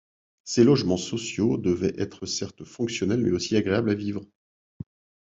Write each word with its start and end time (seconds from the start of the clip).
Ces 0.45 0.63
logements 0.63 0.97
sociaux 0.97 1.57
devaient 1.59 1.93
être 1.99 2.25
certes 2.25 2.63
fonctionnels 2.63 3.21
mais 3.21 3.29
aussi 3.29 3.55
agréables 3.55 3.91
à 3.91 3.93
vivre. 3.93 4.23